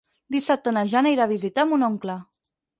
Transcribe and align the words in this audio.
Dissabte 0.35 0.73
na 0.77 0.83
Jana 0.95 1.13
irà 1.17 1.29
a 1.29 1.33
visitar 1.35 1.69
mon 1.75 1.89
oncle. 1.93 2.19